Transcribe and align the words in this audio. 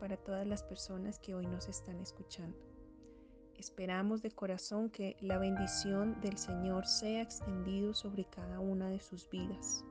para 0.00 0.16
todas 0.16 0.44
las 0.44 0.64
personas 0.64 1.20
que 1.20 1.36
hoy 1.36 1.46
nos 1.46 1.68
están 1.68 2.00
escuchando. 2.00 2.58
Esperamos 3.56 4.22
de 4.22 4.32
corazón 4.32 4.90
que 4.90 5.16
la 5.20 5.38
bendición 5.38 6.20
del 6.20 6.36
Señor 6.36 6.84
sea 6.86 7.22
extendido 7.22 7.94
sobre 7.94 8.24
cada 8.24 8.58
una 8.58 8.90
de 8.90 8.98
sus 8.98 9.30
vidas 9.30 9.84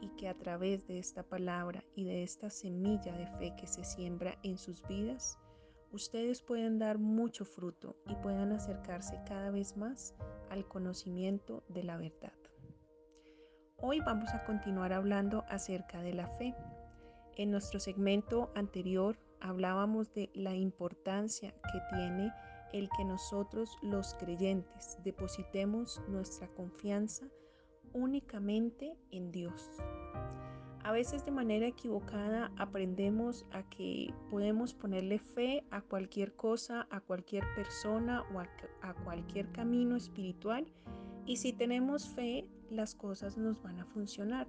y 0.00 0.10
que 0.10 0.28
a 0.28 0.34
través 0.34 0.86
de 0.86 1.00
esta 1.00 1.24
palabra 1.24 1.82
y 1.96 2.04
de 2.04 2.22
esta 2.22 2.50
semilla 2.50 3.16
de 3.16 3.26
fe 3.38 3.54
que 3.56 3.66
se 3.66 3.82
siembra 3.82 4.38
en 4.44 4.58
sus 4.58 4.86
vidas, 4.86 5.38
ustedes 5.90 6.40
puedan 6.40 6.78
dar 6.78 6.98
mucho 6.98 7.44
fruto 7.44 7.96
y 8.06 8.14
puedan 8.16 8.52
acercarse 8.52 9.20
cada 9.26 9.50
vez 9.50 9.76
más 9.76 10.14
al 10.50 10.68
conocimiento 10.68 11.64
de 11.68 11.82
la 11.82 11.96
verdad. 11.96 12.32
Hoy 13.78 13.98
vamos 13.98 14.32
a 14.32 14.44
continuar 14.44 14.92
hablando 14.92 15.44
acerca 15.48 16.00
de 16.00 16.14
la 16.14 16.28
fe. 16.38 16.54
En 17.36 17.50
nuestro 17.50 17.80
segmento 17.80 18.50
anterior 18.54 19.18
hablábamos 19.40 20.12
de 20.14 20.30
la 20.34 20.54
importancia 20.54 21.52
que 21.72 21.96
tiene 21.96 22.32
el 22.72 22.88
que 22.96 23.04
nosotros 23.04 23.76
los 23.82 24.14
creyentes 24.14 24.98
depositemos 25.04 26.00
nuestra 26.08 26.48
confianza 26.48 27.26
únicamente 27.92 28.96
en 29.10 29.30
Dios. 29.32 29.70
A 30.82 30.92
veces 30.92 31.24
de 31.24 31.32
manera 31.32 31.66
equivocada 31.66 32.52
aprendemos 32.56 33.44
a 33.50 33.68
que 33.68 34.14
podemos 34.30 34.72
ponerle 34.72 35.18
fe 35.18 35.64
a 35.70 35.82
cualquier 35.82 36.34
cosa, 36.36 36.86
a 36.90 37.00
cualquier 37.00 37.44
persona 37.54 38.22
o 38.32 38.40
a, 38.40 38.94
cualquier 39.04 39.50
camino 39.52 39.96
espiritual 39.96 40.64
y 41.26 41.36
si 41.36 41.52
tenemos 41.52 42.08
fe 42.08 42.46
las 42.70 42.94
cosas 42.94 43.36
nos 43.36 43.60
van 43.62 43.80
a 43.80 43.84
funcionar. 43.86 44.46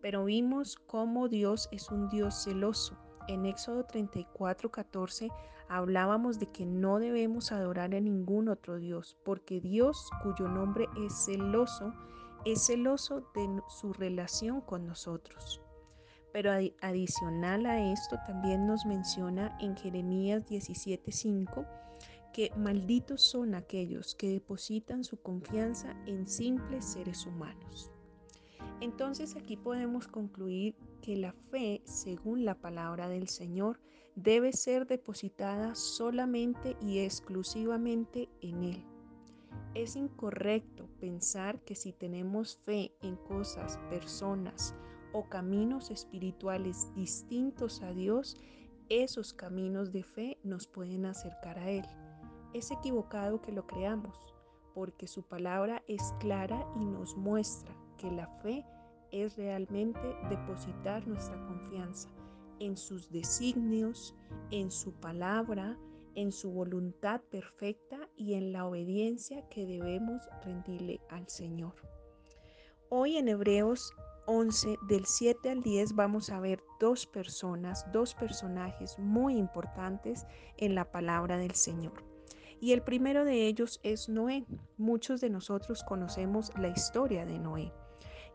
Pero 0.00 0.24
vimos 0.24 0.76
cómo 0.86 1.28
Dios 1.28 1.68
es 1.72 1.90
un 1.90 2.08
Dios 2.08 2.44
celoso. 2.44 2.96
En 3.26 3.44
Éxodo 3.44 3.84
34, 3.84 4.70
14 4.70 5.28
hablábamos 5.68 6.38
de 6.38 6.46
que 6.46 6.64
no 6.64 6.98
debemos 6.98 7.52
adorar 7.52 7.94
a 7.94 8.00
ningún 8.00 8.48
otro 8.48 8.78
Dios, 8.78 9.18
porque 9.24 9.60
Dios, 9.60 10.08
cuyo 10.22 10.48
nombre 10.48 10.88
es 11.04 11.12
celoso, 11.26 11.92
es 12.44 12.66
celoso 12.66 13.20
de 13.34 13.62
su 13.68 13.92
relación 13.92 14.60
con 14.62 14.86
nosotros. 14.86 15.60
Pero 16.32 16.52
adicional 16.80 17.66
a 17.66 17.92
esto 17.92 18.16
también 18.26 18.66
nos 18.66 18.86
menciona 18.86 19.56
en 19.60 19.76
Jeremías 19.76 20.46
17:5 20.46 21.66
que 22.32 22.52
malditos 22.56 23.22
son 23.22 23.54
aquellos 23.54 24.14
que 24.14 24.30
depositan 24.30 25.02
su 25.02 25.20
confianza 25.20 25.96
en 26.06 26.26
simples 26.26 26.84
seres 26.84 27.26
humanos. 27.26 27.90
Entonces 28.80 29.36
aquí 29.36 29.56
podemos 29.56 30.06
concluir 30.06 30.74
que 31.02 31.16
la 31.16 31.32
fe, 31.50 31.82
según 31.84 32.44
la 32.44 32.54
palabra 32.54 33.08
del 33.08 33.28
Señor, 33.28 33.80
debe 34.14 34.52
ser 34.52 34.86
depositada 34.86 35.74
solamente 35.74 36.76
y 36.80 37.00
exclusivamente 37.00 38.28
en 38.40 38.64
Él 38.64 38.84
es 39.74 39.96
incorrecto 39.96 40.88
pensar 41.00 41.60
que 41.60 41.74
si 41.74 41.92
tenemos 41.92 42.56
fe 42.64 42.92
en 43.00 43.16
cosas, 43.16 43.78
personas 43.90 44.74
o 45.12 45.28
caminos 45.28 45.90
espirituales 45.90 46.92
distintos 46.94 47.82
a 47.82 47.92
Dios, 47.92 48.36
esos 48.88 49.32
caminos 49.32 49.92
de 49.92 50.02
fe 50.02 50.38
nos 50.42 50.66
pueden 50.66 51.06
acercar 51.06 51.58
a 51.58 51.70
Él. 51.70 51.84
Es 52.54 52.70
equivocado 52.70 53.40
que 53.40 53.52
lo 53.52 53.66
creamos, 53.66 54.18
porque 54.74 55.06
su 55.06 55.22
palabra 55.22 55.82
es 55.86 56.12
clara 56.18 56.66
y 56.80 56.84
nos 56.84 57.16
muestra 57.16 57.77
que 57.98 58.10
la 58.10 58.26
fe 58.42 58.64
es 59.10 59.36
realmente 59.36 60.16
depositar 60.30 61.06
nuestra 61.06 61.38
confianza 61.46 62.08
en 62.60 62.76
sus 62.76 63.10
designios, 63.10 64.14
en 64.50 64.70
su 64.70 64.92
palabra, 64.92 65.78
en 66.14 66.32
su 66.32 66.50
voluntad 66.50 67.20
perfecta 67.30 68.08
y 68.16 68.34
en 68.34 68.52
la 68.52 68.66
obediencia 68.66 69.48
que 69.48 69.66
debemos 69.66 70.22
rendirle 70.44 71.00
al 71.10 71.28
Señor. 71.28 71.74
Hoy 72.88 73.16
en 73.16 73.28
Hebreos 73.28 73.92
11 74.26 74.76
del 74.88 75.06
7 75.06 75.50
al 75.50 75.62
10 75.62 75.94
vamos 75.94 76.30
a 76.30 76.40
ver 76.40 76.62
dos 76.80 77.06
personas, 77.06 77.86
dos 77.92 78.14
personajes 78.14 78.98
muy 78.98 79.36
importantes 79.36 80.26
en 80.56 80.74
la 80.74 80.90
palabra 80.90 81.38
del 81.38 81.54
Señor. 81.54 82.04
Y 82.60 82.72
el 82.72 82.82
primero 82.82 83.24
de 83.24 83.46
ellos 83.46 83.78
es 83.82 84.08
Noé. 84.08 84.44
Muchos 84.76 85.20
de 85.20 85.30
nosotros 85.30 85.84
conocemos 85.84 86.50
la 86.58 86.68
historia 86.68 87.24
de 87.24 87.38
Noé. 87.38 87.72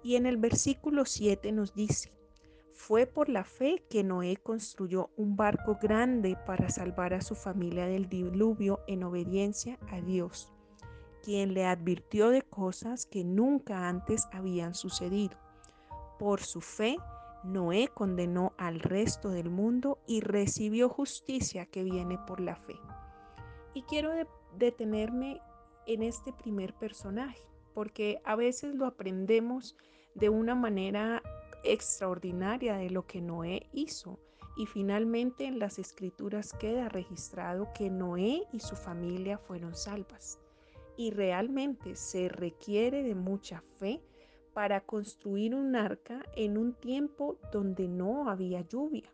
Y 0.04 0.18
en 0.18 0.26
el 0.26 0.38
versículo 0.38 1.06
7 1.06 1.52
nos 1.54 1.74
dice, 1.74 2.12
fue 2.74 3.06
por 3.06 3.30
la 3.30 3.46
fe 3.46 3.86
que 3.90 4.04
Noé 4.04 4.36
construyó 4.36 5.12
un 5.16 5.38
barco 5.38 5.78
grande 5.82 6.38
para 6.46 6.70
salvar 6.70 7.14
a 7.14 7.22
su 7.22 7.36
familia 7.36 7.86
del 7.86 8.10
diluvio 8.10 8.82
en 8.88 9.04
obediencia 9.04 9.80
a 9.90 10.02
Dios, 10.02 10.52
quien 11.24 11.54
le 11.54 11.66
advirtió 11.66 12.30
de 12.30 12.42
cosas 12.42 13.06
que 13.06 13.24
nunca 13.24 13.88
antes 13.88 14.28
habían 14.34 14.76
sucedido. 14.76 15.38
Por 16.20 16.42
su 16.42 16.60
fe, 16.60 16.98
Noé 17.44 17.88
condenó 17.88 18.54
al 18.58 18.80
resto 18.80 19.30
del 19.30 19.50
mundo 19.50 20.00
y 20.08 20.22
recibió 20.22 20.90
justicia 20.90 21.66
que 21.66 21.84
viene 21.84 22.18
por 22.28 22.40
la 22.40 22.56
fe. 22.56 22.76
Y 23.74 23.84
quiero 23.84 24.12
detenerme 24.58 25.42
en 25.88 26.04
este 26.04 26.34
primer 26.34 26.74
personaje, 26.74 27.46
porque 27.74 28.20
a 28.24 28.36
veces 28.36 28.76
lo 28.76 28.86
aprendemos 28.86 29.76
de 30.16 30.30
una 30.30 30.56
manera 30.56 31.22
extraordinaria 31.64 32.76
de 32.76 32.90
lo 32.90 33.06
que 33.06 33.22
Noé 33.22 33.68
hizo. 33.74 34.20
Y 34.56 34.68
finalmente 34.68 35.46
en 35.46 35.58
las 35.58 35.80
escrituras 35.80 36.54
queda 36.54 36.88
registrado 36.88 37.70
que 37.74 37.90
Noé 37.90 38.44
y 38.52 38.60
su 38.60 38.76
familia 38.76 39.38
fueron 39.38 39.76
salvas. 39.76 40.40
Y 40.96 41.12
realmente 41.12 41.96
se 41.96 42.30
requiere 42.30 43.02
de 43.02 43.16
mucha 43.16 43.64
fe 43.80 44.02
para 44.54 44.82
construir 44.82 45.56
un 45.56 45.76
arca 45.76 46.24
en 46.36 46.58
un 46.58 46.74
tiempo 46.74 47.40
donde 47.52 47.88
no 47.88 48.30
había 48.30 48.62
lluvia. 48.62 49.12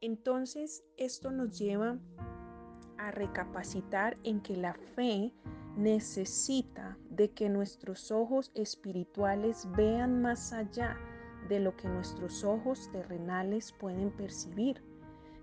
Entonces 0.00 0.84
esto 0.96 1.30
nos 1.30 1.56
lleva 1.56 1.98
a 2.98 3.10
recapacitar 3.10 4.16
en 4.24 4.40
que 4.40 4.56
la 4.56 4.74
fe 4.74 5.32
necesita 5.76 6.96
de 7.10 7.30
que 7.30 7.48
nuestros 7.48 8.10
ojos 8.10 8.50
espirituales 8.54 9.68
vean 9.76 10.22
más 10.22 10.52
allá 10.52 10.96
de 11.48 11.60
lo 11.60 11.76
que 11.76 11.88
nuestros 11.88 12.44
ojos 12.44 12.90
terrenales 12.90 13.72
pueden 13.72 14.10
percibir. 14.10 14.82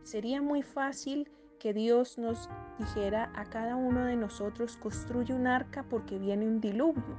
Sería 0.04 0.42
muy 0.42 0.64
fácil 0.64 1.32
que 1.60 1.74
Dios 1.74 2.18
nos 2.18 2.50
dijera 2.78 3.32
a 3.36 3.46
cada 3.46 3.76
uno 3.76 4.04
de 4.06 4.18
nosotros 4.18 4.76
construye 4.76 5.34
un 5.34 5.48
arca 5.48 5.86
porque 5.88 6.20
viene 6.20 6.46
un 6.48 6.60
diluvio. 6.60 7.16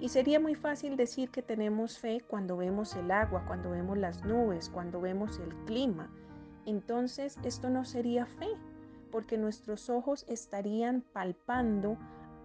Y 0.00 0.08
sería 0.08 0.38
muy 0.38 0.54
fácil 0.54 0.96
decir 0.96 1.30
que 1.30 1.42
tenemos 1.42 1.98
fe 1.98 2.22
cuando 2.26 2.56
vemos 2.56 2.94
el 2.94 3.10
agua, 3.10 3.44
cuando 3.46 3.70
vemos 3.70 3.98
las 3.98 4.24
nubes, 4.24 4.70
cuando 4.70 5.00
vemos 5.00 5.38
el 5.40 5.54
clima. 5.66 6.08
Entonces 6.66 7.36
esto 7.42 7.68
no 7.68 7.84
sería 7.84 8.24
fe, 8.26 8.48
porque 9.10 9.36
nuestros 9.36 9.90
ojos 9.90 10.24
estarían 10.28 11.02
palpando 11.12 11.98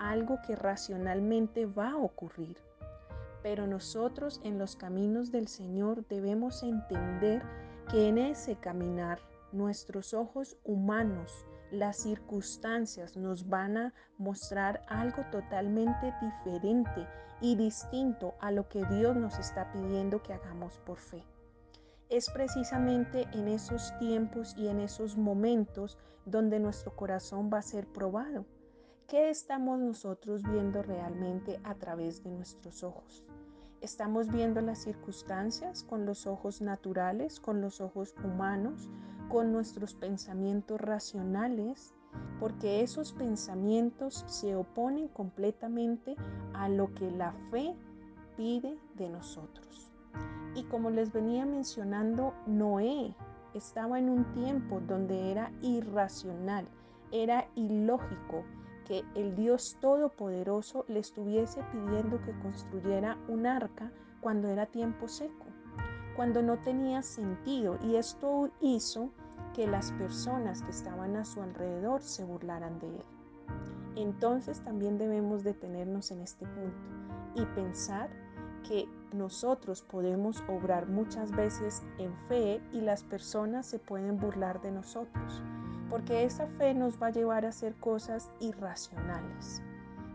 algo 0.09 0.39
que 0.45 0.55
racionalmente 0.55 1.65
va 1.65 1.91
a 1.91 1.97
ocurrir. 1.97 2.57
Pero 3.41 3.67
nosotros 3.67 4.39
en 4.43 4.57
los 4.57 4.75
caminos 4.75 5.31
del 5.31 5.47
Señor 5.47 6.07
debemos 6.07 6.63
entender 6.63 7.43
que 7.89 8.07
en 8.07 8.17
ese 8.17 8.55
caminar 8.55 9.19
nuestros 9.51 10.13
ojos 10.13 10.57
humanos, 10.63 11.45
las 11.71 11.97
circunstancias 11.97 13.17
nos 13.17 13.47
van 13.47 13.77
a 13.77 13.94
mostrar 14.17 14.81
algo 14.88 15.23
totalmente 15.31 16.13
diferente 16.21 17.07
y 17.41 17.56
distinto 17.56 18.35
a 18.39 18.51
lo 18.51 18.67
que 18.69 18.85
Dios 18.85 19.15
nos 19.15 19.38
está 19.39 19.71
pidiendo 19.71 20.21
que 20.21 20.33
hagamos 20.33 20.79
por 20.79 20.97
fe. 20.97 21.23
Es 22.09 22.29
precisamente 22.29 23.27
en 23.33 23.47
esos 23.47 23.97
tiempos 23.97 24.56
y 24.57 24.67
en 24.67 24.79
esos 24.79 25.17
momentos 25.17 25.97
donde 26.25 26.59
nuestro 26.59 26.95
corazón 26.95 27.49
va 27.51 27.57
a 27.57 27.63
ser 27.63 27.88
probado. 27.88 28.45
¿Qué 29.13 29.30
estamos 29.30 29.80
nosotros 29.80 30.42
viendo 30.42 30.81
realmente 30.81 31.60
a 31.63 31.75
través 31.75 32.24
de 32.24 32.31
nuestros 32.31 32.83
ojos? 32.83 33.24
Estamos 33.80 34.27
viendo 34.27 34.60
las 34.60 34.80
circunstancias 34.80 35.83
con 35.83 36.07
los 36.07 36.25
ojos 36.25 36.62
naturales, 36.62 37.39
con 37.39 37.62
los 37.62 37.80
ojos 37.80 38.15
humanos, 38.24 38.89
con 39.30 39.51
nuestros 39.51 39.94
pensamientos 39.94 40.81
racionales, 40.81 41.94
porque 42.39 42.81
esos 42.81 43.13
pensamientos 43.13 44.25
se 44.25 44.56
oponen 44.56 45.10
completamente 45.10 46.16
a 46.56 46.68
lo 46.68 46.92
que 46.95 47.12
la 47.12 47.33
fe 47.51 47.75
pide 48.36 48.80
de 48.95 49.09
nosotros. 49.09 49.92
Y 50.56 50.63
como 50.63 50.89
les 50.89 51.13
venía 51.13 51.45
mencionando, 51.45 52.33
Noé 52.48 53.13
estaba 53.54 54.00
en 54.00 54.09
un 54.09 54.25
tiempo 54.33 54.80
donde 54.80 55.30
era 55.30 55.51
irracional, 55.62 56.68
era 57.12 57.48
ilógico 57.54 58.44
que 58.85 59.03
el 59.15 59.35
Dios 59.35 59.77
Todopoderoso 59.80 60.85
le 60.88 61.00
estuviese 61.00 61.62
pidiendo 61.71 62.21
que 62.21 62.38
construyera 62.39 63.18
un 63.27 63.45
arca 63.45 63.91
cuando 64.21 64.47
era 64.47 64.65
tiempo 64.65 65.07
seco, 65.07 65.45
cuando 66.15 66.41
no 66.41 66.57
tenía 66.59 67.01
sentido. 67.01 67.77
Y 67.83 67.95
esto 67.95 68.50
hizo 68.62 69.09
que 69.53 69.68
las 69.68 69.91
personas 69.94 70.62
que 70.62 70.71
estaban 70.71 71.15
a 71.15 71.25
su 71.25 71.41
alrededor 71.41 72.01
se 72.01 72.24
burlaran 72.24 72.80
de 72.80 72.88
él. 72.88 73.06
Entonces 73.95 74.62
también 74.62 74.97
debemos 74.97 75.44
detenernos 75.44 76.12
en 76.12 76.21
este 76.21 76.45
punto 76.45 76.77
y 77.35 77.45
pensar 77.53 78.09
que 78.68 78.88
nosotros 79.12 79.83
podemos 79.83 80.44
obrar 80.47 80.88
muchas 80.88 81.31
veces 81.31 81.83
en 82.00 82.15
fe 82.27 82.62
y 82.71 82.81
las 82.81 83.03
personas 83.03 83.68
se 83.68 83.77
pueden 83.77 84.18
burlar 84.18 84.62
de 84.62 84.71
nosotros, 84.71 85.44
porque 85.94 86.24
esa 86.24 86.48
fe 86.48 86.74
nos 86.74 87.00
va 87.00 87.07
a 87.07 87.12
llevar 87.12 87.45
a 87.45 87.50
hacer 87.50 87.75
cosas 87.75 88.31
irracionales. 88.40 89.62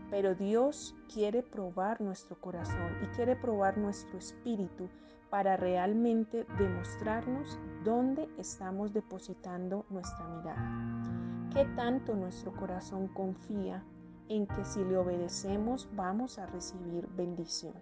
Pero 0.09 0.35
Dios 0.35 0.93
quiere 1.07 1.41
probar 1.41 2.01
nuestro 2.01 2.37
corazón 2.37 2.97
y 3.01 3.05
quiere 3.15 3.37
probar 3.37 3.77
nuestro 3.77 4.17
espíritu 4.17 4.89
para 5.29 5.55
realmente 5.55 6.45
demostrarnos 6.57 7.57
dónde 7.85 8.27
estamos 8.37 8.91
depositando 8.91 9.85
nuestra 9.89 10.27
mirada. 10.27 11.49
¿Qué 11.53 11.63
tanto 11.77 12.13
nuestro 12.13 12.51
corazón 12.51 13.07
confía 13.07 13.81
en 14.27 14.47
que 14.47 14.65
si 14.65 14.83
le 14.83 14.97
obedecemos 14.97 15.87
vamos 15.95 16.39
a 16.39 16.45
recibir 16.47 17.07
bendición? 17.15 17.73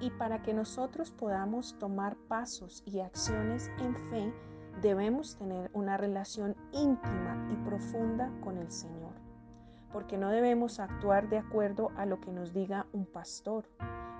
Y 0.00 0.08
para 0.12 0.40
que 0.42 0.54
nosotros 0.54 1.10
podamos 1.10 1.78
tomar 1.78 2.16
pasos 2.28 2.82
y 2.86 3.00
acciones 3.00 3.70
en 3.78 3.94
fe, 4.08 4.32
debemos 4.86 5.36
tener 5.36 5.68
una 5.74 5.96
relación 5.96 6.54
íntima 6.70 7.48
y 7.50 7.56
profunda 7.68 8.30
con 8.40 8.56
el 8.56 8.70
Señor. 8.70 9.14
Porque 9.92 10.16
no 10.16 10.28
debemos 10.28 10.78
actuar 10.78 11.28
de 11.28 11.38
acuerdo 11.38 11.90
a 11.96 12.06
lo 12.06 12.20
que 12.20 12.30
nos 12.30 12.52
diga 12.52 12.86
un 12.92 13.04
pastor. 13.04 13.64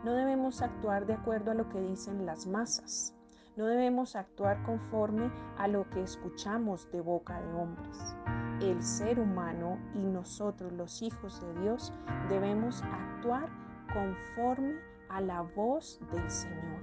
No 0.05 0.15
debemos 0.15 0.63
actuar 0.63 1.07
de 1.07 1.13
acuerdo 1.13 1.53
a 1.53 1.55
lo 1.55 1.69
que 1.69 1.81
dicen 1.81 2.27
las 2.27 2.49
masas. 2.49 3.15
No 3.57 3.67
debemos 3.67 4.17
actuar 4.17 4.61
conforme 4.65 5.31
a 5.57 5.69
lo 5.69 5.89
que 5.91 6.03
escuchamos 6.03 6.91
de 6.91 7.01
boca 7.01 7.41
de 7.41 7.53
hombres. 7.53 8.17
El 8.61 8.83
ser 8.83 9.21
humano 9.21 9.79
y 9.95 10.01
nosotros 10.01 10.73
los 10.73 11.01
hijos 11.01 11.41
de 11.43 11.61
Dios 11.61 11.93
debemos 12.29 12.83
actuar 12.83 13.49
conforme 13.95 14.75
a 15.11 15.21
la 15.21 15.43
voz 15.43 16.01
del 16.13 16.29
Señor. 16.29 16.83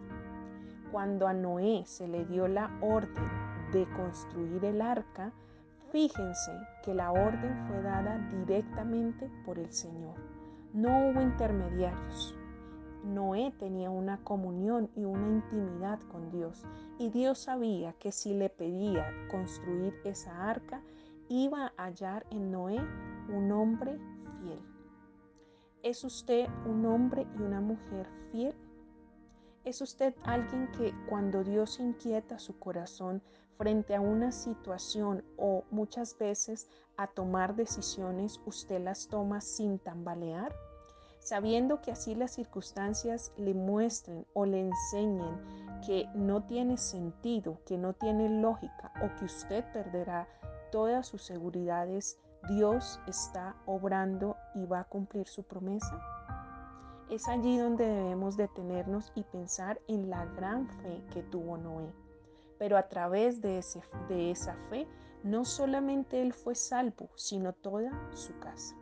Cuando 0.89 1.27
a 1.27 1.33
Noé 1.33 1.83
se 1.85 2.07
le 2.07 2.23
dio 2.25 2.47
la 2.47 2.71
orden 2.81 3.52
de 3.73 3.85
construir 3.95 4.63
el 4.63 4.81
arca, 4.81 5.33
fíjense 5.91 6.51
que 6.83 6.93
la 6.93 7.11
orden 7.11 7.67
fue 7.67 7.81
dada 7.81 8.19
directamente 8.31 9.29
por 9.45 9.57
el 9.57 9.71
Señor. 9.71 10.15
No 10.73 11.09
hubo 11.09 11.21
intermediarios. 11.21 12.35
Noé 13.03 13.51
tenía 13.59 13.89
una 13.89 14.23
comunión 14.23 14.89
y 14.95 15.03
una 15.03 15.27
intimidad 15.27 15.99
con 16.03 16.31
Dios 16.31 16.63
y 16.97 17.09
Dios 17.09 17.39
sabía 17.39 17.93
que 17.93 18.13
si 18.13 18.33
le 18.33 18.49
pedía 18.49 19.05
construir 19.29 19.93
esa 20.05 20.49
arca, 20.49 20.81
iba 21.27 21.73
a 21.75 21.85
hallar 21.85 22.25
en 22.29 22.51
Noé 22.51 22.79
un 23.27 23.51
hombre 23.51 23.99
fiel. 24.39 24.61
¿Es 25.81 26.03
usted 26.05 26.47
un 26.65 26.85
hombre 26.85 27.27
y 27.37 27.41
una 27.41 27.59
mujer 27.59 28.07
fiel? 28.31 28.55
¿Es 29.65 29.81
usted 29.81 30.13
alguien 30.23 30.69
que 30.71 30.93
cuando 31.09 31.43
Dios 31.43 31.79
inquieta 31.79 32.39
su 32.39 32.57
corazón 32.57 33.21
frente 33.57 33.95
a 33.95 34.01
una 34.01 34.31
situación 34.31 35.23
o 35.37 35.63
muchas 35.71 36.17
veces 36.17 36.67
a 36.97 37.07
tomar 37.07 37.55
decisiones, 37.55 38.39
usted 38.45 38.81
las 38.81 39.07
toma 39.07 39.41
sin 39.41 39.79
tambalear? 39.79 40.55
Sabiendo 41.19 41.81
que 41.81 41.91
así 41.91 42.15
las 42.15 42.31
circunstancias 42.31 43.31
le 43.37 43.53
muestren 43.53 44.25
o 44.33 44.45
le 44.45 44.59
enseñen 44.59 45.39
que 45.85 46.07
no 46.13 46.43
tiene 46.43 46.77
sentido, 46.77 47.59
que 47.65 47.77
no 47.77 47.93
tiene 47.93 48.29
lógica 48.29 48.91
o 49.01 49.15
que 49.17 49.25
usted 49.25 49.63
perderá 49.71 50.27
todas 50.71 51.07
sus 51.07 51.23
seguridades 51.23 52.17
Dios 52.49 52.99
está 53.07 53.55
obrando 53.65 54.35
y 54.53 54.65
va 54.65 54.81
a 54.81 54.83
cumplir 54.83 55.27
su 55.27 55.43
promesa? 55.43 55.97
Es 57.09 57.27
allí 57.29 57.57
donde 57.57 57.87
debemos 57.87 58.35
detenernos 58.35 59.11
y 59.15 59.23
pensar 59.23 59.79
en 59.87 60.09
la 60.09 60.25
gran 60.25 60.67
fe 60.67 61.05
que 61.13 61.23
tuvo 61.23 61.57
Noé. 61.57 62.02
Pero 62.57 62.77
a 62.77 62.87
través 62.87 63.41
de, 63.41 63.57
ese, 63.57 63.81
de 64.07 64.31
esa 64.31 64.55
fe, 64.69 64.87
no 65.23 65.45
solamente 65.45 66.21
él 66.21 66.33
fue 66.33 66.55
salvo, 66.55 67.09
sino 67.15 67.53
toda 67.53 67.91
su 68.13 68.37
casa. 68.39 68.75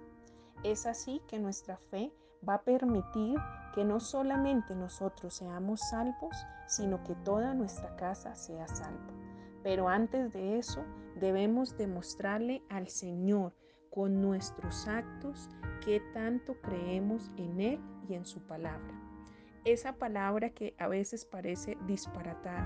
Es 0.63 0.85
así 0.85 1.21
que 1.27 1.39
nuestra 1.39 1.77
fe 1.77 2.11
va 2.47 2.55
a 2.55 2.63
permitir 2.63 3.37
que 3.73 3.83
no 3.83 3.99
solamente 3.99 4.75
nosotros 4.75 5.35
seamos 5.35 5.79
salvos, 5.89 6.35
sino 6.67 7.03
que 7.03 7.15
toda 7.15 7.53
nuestra 7.53 7.95
casa 7.95 8.35
sea 8.35 8.67
salva. 8.67 9.13
Pero 9.63 9.87
antes 9.87 10.33
de 10.33 10.57
eso, 10.57 10.83
debemos 11.19 11.77
demostrarle 11.77 12.63
al 12.69 12.87
Señor 12.87 13.53
con 13.89 14.21
nuestros 14.21 14.87
actos 14.87 15.49
qué 15.83 16.01
tanto 16.13 16.55
creemos 16.61 17.31
en 17.37 17.59
Él 17.59 17.79
y 18.07 18.15
en 18.15 18.25
su 18.25 18.39
palabra. 18.41 18.99
Esa 19.63 19.93
palabra 19.93 20.49
que 20.49 20.75
a 20.79 20.87
veces 20.87 21.25
parece 21.25 21.77
disparatada, 21.85 22.65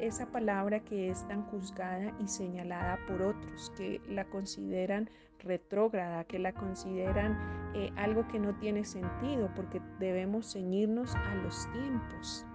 esa 0.00 0.26
palabra 0.26 0.80
que 0.80 1.10
es 1.10 1.26
tan 1.28 1.42
juzgada 1.44 2.14
y 2.18 2.28
señalada 2.28 2.98
por 3.06 3.22
otros, 3.22 3.72
que 3.76 4.00
la 4.08 4.24
consideran 4.24 5.10
retrógrada, 5.40 6.24
que 6.24 6.38
la 6.38 6.52
consideran 6.52 7.38
eh, 7.74 7.92
algo 7.96 8.26
que 8.28 8.38
no 8.38 8.54
tiene 8.56 8.84
sentido, 8.84 9.50
porque 9.54 9.80
debemos 9.98 10.52
ceñirnos 10.52 11.14
a 11.14 11.34
los 11.36 11.70
tiempos. 11.72 12.46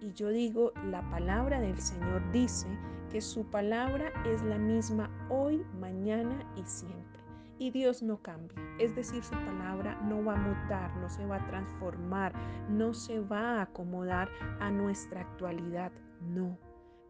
Y 0.00 0.12
yo 0.12 0.30
digo, 0.30 0.72
la 0.90 1.08
palabra 1.10 1.60
del 1.60 1.78
Señor 1.78 2.22
dice 2.32 2.66
que 3.10 3.20
su 3.20 3.44
palabra 3.44 4.12
es 4.26 4.42
la 4.42 4.58
misma 4.58 5.10
hoy, 5.28 5.64
mañana 5.80 6.44
y 6.56 6.64
siempre. 6.64 7.22
Y 7.58 7.70
Dios 7.70 8.02
no 8.02 8.20
cambia, 8.20 8.58
es 8.80 8.96
decir, 8.96 9.22
su 9.22 9.36
palabra 9.36 9.94
no 10.02 10.24
va 10.24 10.34
a 10.34 10.36
mutar, 10.36 10.96
no 10.96 11.08
se 11.08 11.24
va 11.26 11.36
a 11.36 11.46
transformar, 11.46 12.32
no 12.68 12.92
se 12.92 13.20
va 13.20 13.58
a 13.58 13.62
acomodar 13.62 14.28
a 14.58 14.70
nuestra 14.70 15.20
actualidad, 15.20 15.92
no. 16.20 16.58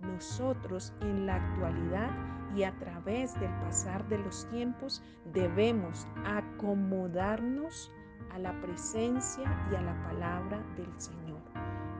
Nosotros 0.02 0.92
en 1.00 1.26
la 1.26 1.36
actualidad 1.36 2.10
y 2.54 2.64
a 2.64 2.76
través 2.78 3.38
del 3.40 3.50
pasar 3.60 4.06
de 4.08 4.18
los 4.18 4.48
tiempos 4.50 5.02
debemos 5.32 6.06
acomodarnos 6.24 7.90
a 8.32 8.38
la 8.38 8.60
presencia 8.60 9.44
y 9.70 9.74
a 9.74 9.82
la 9.82 10.02
palabra 10.02 10.62
del 10.76 11.00
Señor. 11.00 11.40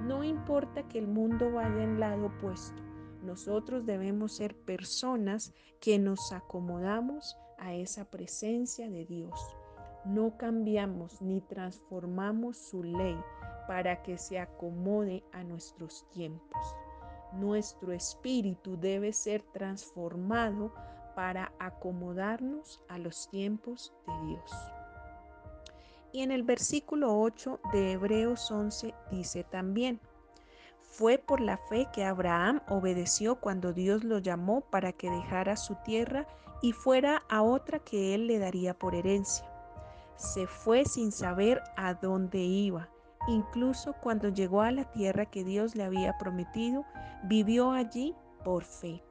No 0.07 0.25
importa 0.25 0.83
que 0.89 0.99
el 0.99 1.07
mundo 1.07 1.53
vaya 1.53 1.83
en 1.83 2.01
lado 2.01 2.27
opuesto, 2.27 2.83
nosotros 3.23 3.87
debemos 3.87 4.33
ser 4.33 4.57
personas 4.57 5.55
que 5.81 5.99
nos 5.99 6.33
acomodamos 6.33 7.39
a 7.59 7.75
esa 7.75 8.05
presencia 8.11 8.91
de 8.91 9.05
Dios. 9.05 9.57
No 10.05 10.37
cambiamos 10.37 11.23
ni 11.23 11.41
transformamos 11.41 12.57
su 12.57 12.83
ley 12.83 13.17
para 13.69 14.03
que 14.03 14.19
se 14.19 14.41
acomode 14.41 15.23
a 15.33 15.45
nuestros 15.45 16.09
tiempos. 16.11 16.77
Nuestro 17.35 17.93
espíritu 17.93 18.77
debe 18.79 19.13
ser 19.13 19.43
transformado 19.53 20.73
para 21.15 21.53
acomodarnos 21.59 22.81
a 22.89 22.99
los 22.99 23.29
tiempos 23.29 23.93
de 24.07 24.27
Dios. 24.27 24.53
Y 26.13 26.23
en 26.23 26.31
el 26.31 26.43
versículo 26.43 27.19
8 27.19 27.61
de 27.73 27.93
Hebreos 27.93 28.51
11 28.51 28.95
dice 29.11 29.45
también, 29.45 30.01
fue 30.93 31.17
por 31.17 31.41
la 31.41 31.57
fe 31.57 31.89
que 31.91 32.05
Abraham 32.05 32.61
obedeció 32.69 33.37
cuando 33.37 33.73
Dios 33.73 34.05
lo 34.05 34.19
llamó 34.19 34.61
para 34.61 34.93
que 34.93 35.11
dejara 35.11 35.57
su 35.57 35.75
tierra 35.77 36.27
y 36.61 36.73
fuera 36.73 37.25
a 37.31 37.43
otra 37.43 37.79
que 37.79 38.15
él 38.15 38.27
le 38.27 38.39
daría 38.39 38.79
por 38.79 38.95
herencia. 38.95 39.51
Se 40.17 40.47
fue 40.47 40.85
sin 40.85 41.11
saber 41.11 41.63
a 41.77 41.95
dónde 41.95 42.41
iba. 42.41 42.91
Incluso 43.29 43.95
cuando 44.03 44.29
llegó 44.29 44.63
a 44.63 44.73
la 44.73 44.85
tierra 44.85 45.27
que 45.27 45.45
Dios 45.45 45.77
le 45.77 45.85
había 45.85 46.19
prometido, 46.19 46.85
vivió 47.25 47.71
allí 47.71 48.15
por 48.45 48.65
fe, 48.65 49.03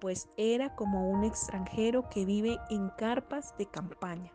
pues 0.00 0.30
era 0.36 0.74
como 0.74 1.10
un 1.10 1.24
extranjero 1.24 2.08
que 2.08 2.24
vive 2.24 2.58
en 2.70 2.88
carpas 2.90 3.54
de 3.58 3.66
campaña. 3.66 4.32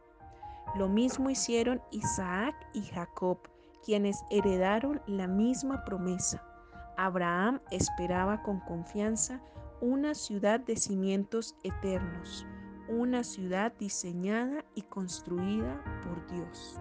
Lo 0.75 0.89
mismo 0.89 1.29
hicieron 1.29 1.81
Isaac 1.91 2.55
y 2.73 2.83
Jacob, 2.83 3.39
quienes 3.83 4.23
heredaron 4.29 5.01
la 5.07 5.27
misma 5.27 5.83
promesa. 5.85 6.43
Abraham 6.97 7.61
esperaba 7.71 8.43
con 8.43 8.59
confianza 8.61 9.41
una 9.81 10.13
ciudad 10.13 10.59
de 10.59 10.75
cimientos 10.75 11.55
eternos, 11.63 12.45
una 12.89 13.23
ciudad 13.23 13.73
diseñada 13.79 14.63
y 14.75 14.83
construida 14.83 15.83
por 16.03 16.25
Dios. 16.27 16.79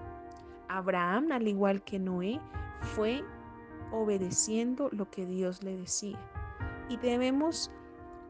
Abraham, 0.68 1.32
al 1.32 1.48
igual 1.48 1.82
que 1.82 1.98
Noé, 1.98 2.40
fue 2.80 3.22
obedeciendo 3.92 4.88
lo 4.92 5.10
que 5.10 5.26
Dios 5.26 5.62
le 5.62 5.76
decía. 5.76 6.18
Y 6.88 6.96
debemos 6.98 7.70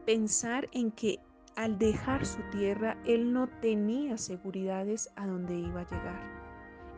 pensar 0.05 0.69
en 0.71 0.91
que 0.91 1.19
al 1.55 1.77
dejar 1.77 2.25
su 2.25 2.41
tierra, 2.51 2.97
él 3.05 3.31
no 3.31 3.47
tenía 3.47 4.17
seguridades 4.17 5.09
a 5.15 5.25
dónde 5.25 5.55
iba 5.55 5.81
a 5.81 5.87
llegar. 5.87 6.19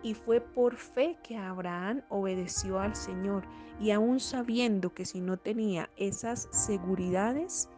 Y 0.02 0.14
fue 0.14 0.42
por 0.42 0.76
fe 0.76 1.18
que 1.24 1.38
Abraham 1.38 2.02
obedeció 2.10 2.80
al 2.80 2.96
Señor 2.96 3.44
y 3.80 3.92
aún 3.92 4.20
sabiendo 4.20 4.94
que 4.94 5.06
si 5.06 5.22
no 5.22 5.38
tenía 5.38 5.90
esas 5.96 6.48
seguridades, 6.52 7.70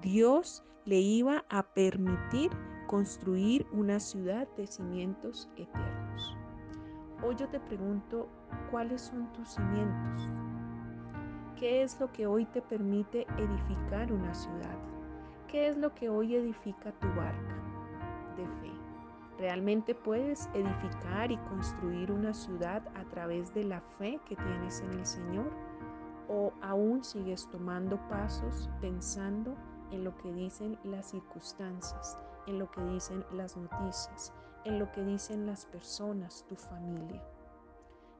Dios 0.00 0.64
le 0.84 1.00
iba 1.00 1.44
a 1.48 1.62
permitir 1.62 2.50
construir 2.86 3.66
una 3.72 4.00
ciudad 4.00 4.48
de 4.56 4.66
cimientos 4.66 5.50
eternos. 5.56 6.37
Hoy 7.20 7.34
yo 7.34 7.48
te 7.48 7.58
pregunto, 7.58 8.28
¿cuáles 8.70 9.02
son 9.02 9.32
tus 9.32 9.48
cimientos? 9.48 10.28
¿Qué 11.58 11.82
es 11.82 11.98
lo 11.98 12.12
que 12.12 12.28
hoy 12.28 12.44
te 12.46 12.62
permite 12.62 13.26
edificar 13.36 14.12
una 14.12 14.32
ciudad? 14.32 14.78
¿Qué 15.48 15.66
es 15.66 15.76
lo 15.76 15.92
que 15.96 16.08
hoy 16.08 16.36
edifica 16.36 16.92
tu 16.92 17.08
barca 17.08 17.56
de 18.36 18.46
fe? 18.46 18.72
¿Realmente 19.36 19.96
puedes 19.96 20.48
edificar 20.54 21.32
y 21.32 21.38
construir 21.38 22.12
una 22.12 22.32
ciudad 22.32 22.86
a 22.94 23.04
través 23.10 23.52
de 23.52 23.64
la 23.64 23.80
fe 23.98 24.20
que 24.24 24.36
tienes 24.36 24.80
en 24.80 24.92
el 24.92 25.04
Señor? 25.04 25.50
¿O 26.28 26.52
aún 26.62 27.02
sigues 27.02 27.48
tomando 27.50 27.96
pasos 28.08 28.70
pensando 28.80 29.56
en 29.90 30.04
lo 30.04 30.16
que 30.18 30.32
dicen 30.32 30.78
las 30.84 31.10
circunstancias, 31.10 32.16
en 32.46 32.60
lo 32.60 32.70
que 32.70 32.80
dicen 32.82 33.24
las 33.32 33.56
noticias, 33.56 34.32
en 34.64 34.78
lo 34.78 34.90
que 34.92 35.04
dicen 35.04 35.46
las 35.46 35.66
personas, 35.66 36.44
tu 36.48 36.56
familia? 36.56 37.22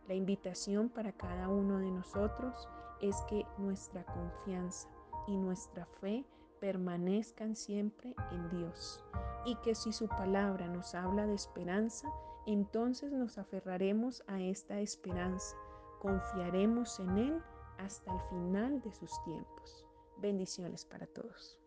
La 0.07 0.15
invitación 0.15 0.89
para 0.89 1.13
cada 1.13 1.49
uno 1.49 1.79
de 1.79 1.91
nosotros 1.91 2.69
es 3.01 3.17
que 3.29 3.45
nuestra 3.59 4.05
confianza 4.05 4.89
y 5.27 5.37
nuestra 5.37 5.87
fe 6.01 6.25
permanezcan 6.61 7.55
siempre 7.55 8.15
en 8.33 8.49
Dios 8.51 9.05
y 9.45 9.55
que 9.57 9.75
si 9.75 9.93
su 9.93 10.09
palabra 10.09 10.67
nos 10.69 10.95
habla 10.95 11.27
de 11.27 11.35
esperanza, 11.35 12.09
entonces 12.47 13.13
nos 13.13 13.39
aferraremos 13.39 14.25
a 14.27 14.41
esta 14.41 14.81
esperanza, 14.81 15.57
confiaremos 16.01 16.99
en 17.01 17.19
Él 17.19 17.43
hasta 17.79 18.13
el 18.13 18.21
final 18.31 18.81
de 18.81 18.93
sus 18.93 19.11
tiempos. 19.25 19.87
Bendiciones 20.19 20.85
para 20.85 21.07
todos. 21.07 21.59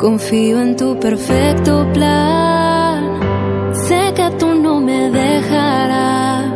Confío 0.00 0.62
en 0.62 0.76
tu 0.76 0.98
perfecto 0.98 1.86
plan. 1.92 3.20
Sé 3.86 4.14
que 4.16 4.30
tú 4.38 4.54
no 4.54 4.80
me 4.80 5.10
dejarás. 5.10 6.54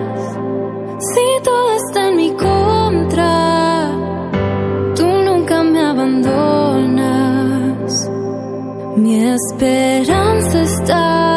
Si 0.99 1.43
todo 1.43 1.77
está 1.77 2.09
en 2.09 2.17
mi 2.17 2.31
contra, 2.33 3.91
tú 4.97 5.07
nunca 5.07 5.63
me 5.63 5.81
abandonas. 5.85 7.03
Mi 8.97 9.15
esperanza 9.27 10.63
está 10.63 11.34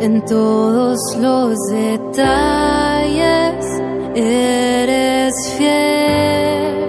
en 0.00 0.24
todos 0.24 0.98
los 1.20 1.58
detalles 1.70 3.66
eres 4.14 5.34
fiel, 5.58 6.86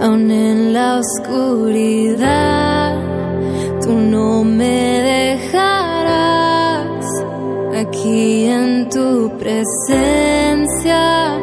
aun 0.00 0.30
en 0.30 0.72
la 0.72 1.00
oscuridad 1.00 2.96
tú 3.82 3.92
no 3.92 4.42
me 4.44 5.02
dejarás. 5.14 7.04
Aquí 7.76 8.46
en 8.46 8.88
tu 8.88 9.30
presencia 9.38 11.38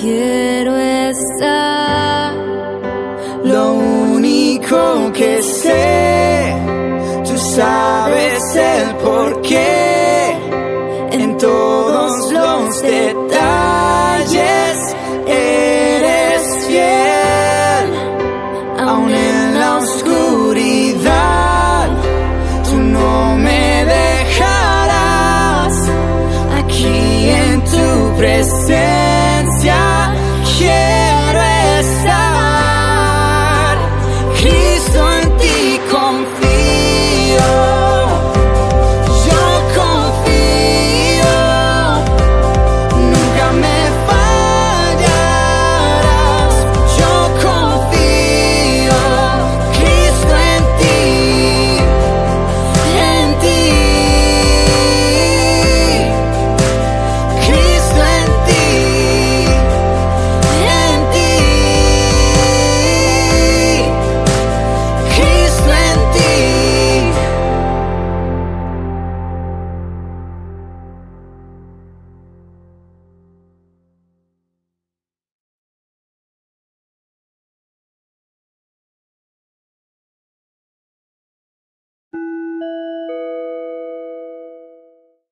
quiero 0.00 0.76
estar. 0.76 2.34
Lo 3.44 3.74
único 3.74 5.12
que 5.12 5.40
sé 5.42 6.54
tú 7.24 7.36
sabes 7.36 7.99
el 8.56 8.96
porqué 8.96 9.79